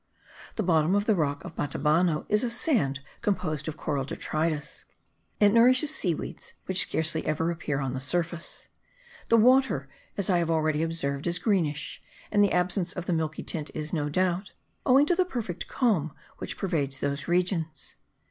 [0.55, 4.83] The bottom of the rock of Batabano is a sand composed of coral detritus;
[5.39, 8.67] it nourishes sea weeds which scarcely ever appear on the surface:
[9.29, 9.87] the water,
[10.17, 12.01] as I have already observed, is greenish;
[12.31, 14.53] and the absence of the milky tint is, no doubt,
[14.87, 17.95] owing to the perfect calm which pervades those regions.